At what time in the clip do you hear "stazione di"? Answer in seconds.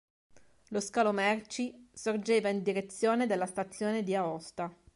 3.45-4.15